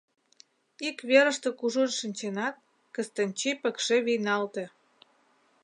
Ик 0.87 0.97
верыште 1.09 1.49
кужун 1.59 1.89
шинченат, 1.99 2.55
Кыстынчий 2.95 3.55
пыкше 3.61 3.97
вийналте. 4.05 4.65